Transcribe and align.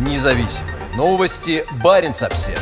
Независимые 0.00 0.76
новости. 0.96 1.62
Барин 1.84 2.12
обсерва 2.12 2.58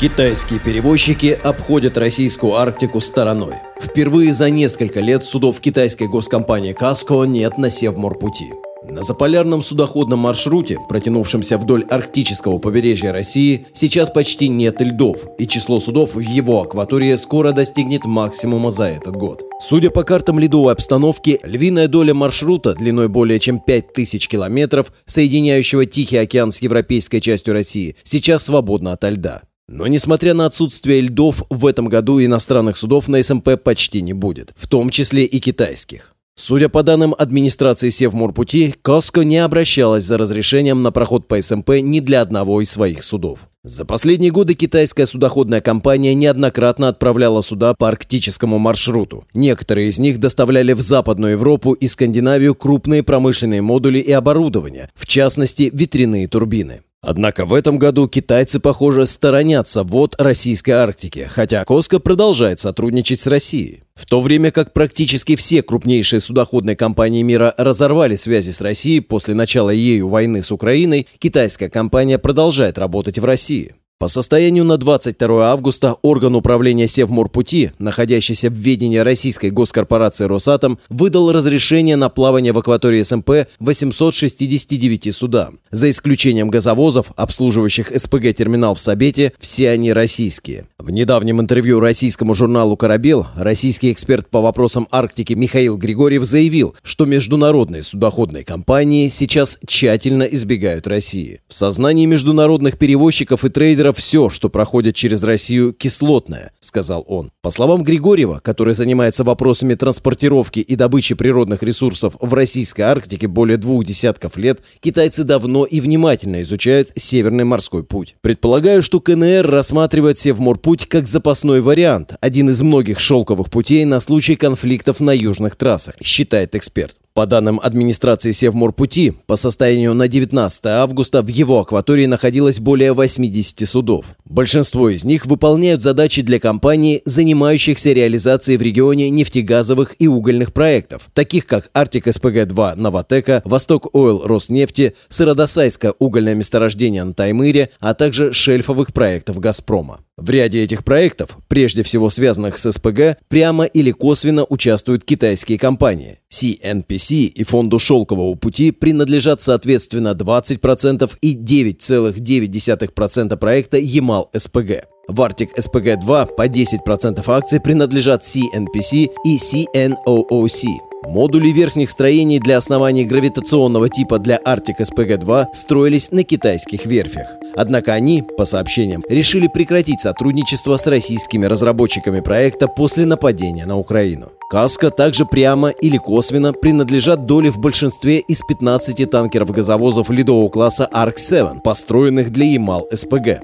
Китайские 0.00 0.60
перевозчики 0.60 1.38
обходят 1.44 1.98
российскую 1.98 2.54
Арктику 2.54 3.02
стороной. 3.02 3.56
Впервые 3.82 4.32
за 4.32 4.48
несколько 4.48 5.00
лет 5.00 5.26
судов 5.26 5.60
китайской 5.60 6.08
госкомпании 6.08 6.72
«Каско» 6.72 7.24
нет 7.24 7.58
на 7.58 7.68
Севморпути. 7.68 8.54
На 8.88 9.02
заполярном 9.02 9.62
судоходном 9.62 10.20
маршруте, 10.20 10.78
протянувшемся 10.88 11.58
вдоль 11.58 11.84
арктического 11.84 12.58
побережья 12.58 13.12
России, 13.12 13.66
сейчас 13.74 14.10
почти 14.10 14.48
нет 14.48 14.80
льдов, 14.80 15.26
и 15.38 15.46
число 15.46 15.80
судов 15.80 16.14
в 16.14 16.20
его 16.20 16.62
акватории 16.62 17.16
скоро 17.16 17.52
достигнет 17.52 18.04
максимума 18.04 18.70
за 18.70 18.84
этот 18.84 19.16
год. 19.16 19.42
Судя 19.60 19.90
по 19.90 20.04
картам 20.04 20.38
ледовой 20.38 20.72
обстановки, 20.72 21.40
львиная 21.42 21.88
доля 21.88 22.14
маршрута 22.14 22.74
длиной 22.74 23.08
более 23.08 23.40
чем 23.40 23.58
5000 23.58 24.28
километров, 24.28 24.92
соединяющего 25.04 25.84
Тихий 25.84 26.18
океан 26.18 26.52
с 26.52 26.62
европейской 26.62 27.18
частью 27.18 27.54
России, 27.54 27.96
сейчас 28.04 28.44
свободна 28.44 28.92
от 28.92 29.02
льда. 29.04 29.42
Но 29.68 29.88
несмотря 29.88 30.32
на 30.32 30.46
отсутствие 30.46 31.00
льдов, 31.00 31.42
в 31.50 31.66
этом 31.66 31.88
году 31.88 32.22
иностранных 32.22 32.76
судов 32.76 33.08
на 33.08 33.20
СМП 33.20 33.60
почти 33.62 34.00
не 34.00 34.12
будет, 34.12 34.52
в 34.54 34.68
том 34.68 34.90
числе 34.90 35.24
и 35.24 35.40
китайских. 35.40 36.15
Судя 36.38 36.68
по 36.68 36.82
данным 36.82 37.14
администрации 37.16 37.88
Севморпути, 37.88 38.74
Коско 38.82 39.22
не 39.22 39.38
обращалась 39.38 40.04
за 40.04 40.18
разрешением 40.18 40.82
на 40.82 40.92
проход 40.92 41.26
по 41.26 41.40
СМП 41.40 41.80
ни 41.80 42.00
для 42.00 42.20
одного 42.20 42.60
из 42.60 42.70
своих 42.70 43.02
судов. 43.02 43.48
За 43.64 43.86
последние 43.86 44.30
годы 44.30 44.52
китайская 44.52 45.06
судоходная 45.06 45.62
компания 45.62 46.14
неоднократно 46.14 46.88
отправляла 46.88 47.40
суда 47.40 47.74
по 47.74 47.88
арктическому 47.88 48.58
маршруту. 48.58 49.24
Некоторые 49.32 49.88
из 49.88 49.98
них 49.98 50.20
доставляли 50.20 50.74
в 50.74 50.82
Западную 50.82 51.32
Европу 51.32 51.72
и 51.72 51.86
Скандинавию 51.88 52.54
крупные 52.54 53.02
промышленные 53.02 53.62
модули 53.62 53.98
и 53.98 54.12
оборудование, 54.12 54.90
в 54.94 55.06
частности 55.06 55.70
ветряные 55.72 56.28
турбины. 56.28 56.82
Однако 57.08 57.46
в 57.46 57.54
этом 57.54 57.78
году 57.78 58.08
китайцы, 58.08 58.58
похоже, 58.58 59.06
сторонятся 59.06 59.84
вод 59.84 60.20
российской 60.20 60.72
Арктики, 60.72 61.30
хотя 61.32 61.64
Коска 61.64 62.00
продолжает 62.00 62.58
сотрудничать 62.58 63.20
с 63.20 63.28
Россией. 63.28 63.84
В 63.94 64.06
то 64.06 64.20
время 64.20 64.50
как 64.50 64.72
практически 64.72 65.36
все 65.36 65.62
крупнейшие 65.62 66.18
судоходные 66.18 66.74
компании 66.74 67.22
мира 67.22 67.54
разорвали 67.56 68.16
связи 68.16 68.50
с 68.50 68.60
Россией 68.60 68.98
после 68.98 69.34
начала 69.34 69.70
ею 69.70 70.08
войны 70.08 70.42
с 70.42 70.50
Украиной, 70.50 71.06
китайская 71.20 71.70
компания 71.70 72.18
продолжает 72.18 72.76
работать 72.76 73.20
в 73.20 73.24
России. 73.24 73.76
По 73.98 74.08
состоянию 74.08 74.62
на 74.64 74.76
22 74.76 75.50
августа 75.50 75.96
орган 76.02 76.34
управления 76.34 76.86
Севморпути, 76.86 77.72
находящийся 77.78 78.50
в 78.50 78.52
ведении 78.52 78.98
российской 78.98 79.48
госкорпорации 79.48 80.24
«Росатом», 80.24 80.78
выдал 80.90 81.32
разрешение 81.32 81.96
на 81.96 82.10
плавание 82.10 82.52
в 82.52 82.58
акватории 82.58 83.02
СМП 83.02 83.48
869 83.58 85.16
судам. 85.16 85.60
За 85.70 85.88
исключением 85.88 86.50
газовозов, 86.50 87.10
обслуживающих 87.16 87.90
СПГ-терминал 87.90 88.74
в 88.74 88.80
Сабете, 88.80 89.32
все 89.40 89.70
они 89.70 89.94
российские. 89.94 90.66
В 90.78 90.90
недавнем 90.90 91.40
интервью 91.40 91.80
российскому 91.80 92.34
журналу 92.34 92.76
«Корабел» 92.76 93.28
российский 93.34 93.90
эксперт 93.90 94.28
по 94.28 94.42
вопросам 94.42 94.86
Арктики 94.90 95.32
Михаил 95.32 95.78
Григорьев 95.78 96.22
заявил, 96.24 96.76
что 96.82 97.06
международные 97.06 97.82
судоходные 97.82 98.44
компании 98.44 99.08
сейчас 99.08 99.58
тщательно 99.66 100.24
избегают 100.24 100.86
России. 100.86 101.40
В 101.48 101.54
сознании 101.54 102.04
международных 102.04 102.76
перевозчиков 102.76 103.46
и 103.46 103.48
трейдеров 103.48 103.96
все, 103.96 104.28
что 104.28 104.50
проходит 104.50 104.94
через 104.94 105.22
Россию, 105.22 105.72
кислотное, 105.72 106.52
сказал 106.60 107.06
он. 107.08 107.30
По 107.40 107.48
словам 107.48 107.82
Григорьева, 107.82 108.40
который 108.44 108.74
занимается 108.74 109.24
вопросами 109.24 109.76
транспортировки 109.76 110.60
и 110.60 110.76
добычи 110.76 111.14
природных 111.14 111.62
ресурсов 111.62 112.16
в 112.20 112.34
российской 112.34 112.82
Арктике 112.82 113.28
более 113.28 113.56
двух 113.56 113.86
десятков 113.86 114.36
лет, 114.36 114.60
китайцы 114.80 115.24
давно 115.24 115.64
и 115.64 115.80
внимательно 115.80 116.42
изучают 116.42 116.90
Северный 116.96 117.44
морской 117.44 117.82
путь. 117.82 118.16
Предполагаю, 118.20 118.82
что 118.82 119.00
КНР 119.00 119.46
рассматривает 119.46 120.18
Севморпуть 120.66 120.88
как 120.88 121.06
запасной 121.06 121.60
вариант, 121.60 122.16
один 122.20 122.50
из 122.50 122.60
многих 122.60 122.98
шелковых 122.98 123.50
путей 123.50 123.84
на 123.84 124.00
случай 124.00 124.34
конфликтов 124.34 124.98
на 124.98 125.12
южных 125.12 125.54
трассах, 125.54 125.94
считает 126.02 126.56
эксперт. 126.56 126.96
По 127.16 127.24
данным 127.24 127.58
администрации 127.62 128.30
Севморпути, 128.30 129.14
по 129.24 129.36
состоянию 129.36 129.94
на 129.94 130.06
19 130.06 130.66
августа 130.66 131.22
в 131.22 131.28
его 131.28 131.60
акватории 131.60 132.04
находилось 132.04 132.60
более 132.60 132.92
80 132.92 133.66
судов. 133.66 134.14
Большинство 134.26 134.90
из 134.90 135.02
них 135.02 135.24
выполняют 135.24 135.80
задачи 135.80 136.20
для 136.20 136.38
компаний, 136.38 137.00
занимающихся 137.06 137.92
реализацией 137.92 138.58
в 138.58 138.62
регионе 138.62 139.08
нефтегазовых 139.08 139.96
и 139.98 140.06
угольных 140.06 140.52
проектов, 140.52 141.08
таких 141.14 141.46
как 141.46 141.70
Арктик 141.72 142.06
СПГ-2 142.06 142.74
Новотека, 142.74 143.40
Восток 143.46 143.94
Ойл 143.94 144.20
Роснефти, 144.26 144.92
Сыродосайское 145.08 145.94
угольное 145.98 146.34
месторождение 146.34 147.02
на 147.02 147.14
Таймыре, 147.14 147.70
а 147.80 147.94
также 147.94 148.34
шельфовых 148.34 148.92
проектов 148.92 149.40
«Газпрома». 149.40 150.00
В 150.18 150.30
ряде 150.30 150.62
этих 150.62 150.82
проектов, 150.82 151.36
прежде 151.46 151.82
всего 151.82 152.08
связанных 152.08 152.56
с 152.56 152.72
СПГ, 152.72 153.18
прямо 153.28 153.64
или 153.64 153.90
косвенно 153.90 154.44
участвуют 154.44 155.04
китайские 155.04 155.58
компании. 155.58 156.20
CNPC 156.32 157.26
и 157.26 157.44
фонду 157.44 157.78
«Шелкового 157.78 158.34
пути» 158.34 158.70
принадлежат 158.70 159.40
соответственно 159.40 160.14
20% 160.14 161.10
и 161.20 161.36
9,9% 161.36 163.36
проекта 163.36 163.78
«Ямал-СПГ». 163.78 164.86
В 165.08 165.20
Arctic 165.20 165.50
SPG-2 165.56 166.34
по 166.34 166.46
10% 166.46 167.22
акций 167.28 167.60
принадлежат 167.60 168.22
CNPC 168.22 169.10
и 169.24 169.36
CNOOC. 169.36 170.85
Модули 171.08 171.52
верхних 171.52 171.88
строений 171.88 172.40
для 172.40 172.58
оснований 172.58 173.04
гравитационного 173.04 173.88
типа 173.88 174.18
для 174.18 174.38
Arctic 174.38 174.80
SPG-2 174.80 175.46
строились 175.54 176.10
на 176.10 176.24
китайских 176.24 176.84
верфях. 176.84 177.28
Однако 177.54 177.92
они, 177.92 178.22
по 178.22 178.44
сообщениям, 178.44 179.04
решили 179.08 179.46
прекратить 179.46 180.00
сотрудничество 180.00 180.76
с 180.76 180.86
российскими 180.86 181.46
разработчиками 181.46 182.20
проекта 182.20 182.66
после 182.66 183.06
нападения 183.06 183.66
на 183.66 183.78
Украину. 183.78 184.32
Каска 184.50 184.90
также 184.90 185.26
прямо 185.26 185.70
или 185.70 185.96
косвенно 185.96 186.52
принадлежат 186.52 187.24
доли 187.24 187.50
в 187.50 187.58
большинстве 187.58 188.18
из 188.18 188.42
15 188.42 189.08
танкеров-газовозов 189.08 190.10
ледового 190.10 190.48
класса 190.48 190.88
Арк-7, 190.92 191.60
построенных 191.62 192.30
для 192.30 192.46
Ямал-СПГ. 192.46 193.40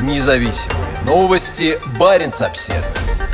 Независимые 0.00 0.86
новости. 1.04 1.78
Барин 1.98 2.30
обседный. 2.38 3.25